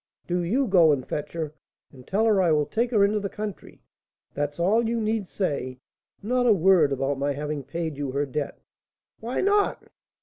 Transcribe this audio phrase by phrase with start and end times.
[0.25, 1.53] "Do you go and fetch her,
[1.91, 3.83] and tell her I will take her into the country;
[4.33, 5.77] that's all you need say;
[6.23, 8.59] not a word about my having paid you her debt."
[9.19, 9.91] "Why not?"